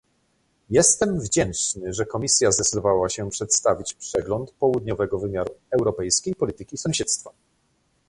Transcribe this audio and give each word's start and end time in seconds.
Jestem 0.69 1.19
wdzięczny, 1.19 1.93
że 1.93 2.05
Komisja 2.05 2.51
zdecydowała 2.51 3.09
się 3.09 3.29
przedstawić 3.29 3.93
przegląd 3.93 4.51
południowego 4.51 5.19
wymiaru 5.19 5.55
europejskiej 5.71 6.35
polityki 6.35 6.77
sąsiedztwa 6.77 7.31